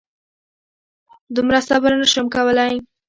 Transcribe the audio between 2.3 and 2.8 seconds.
کولی.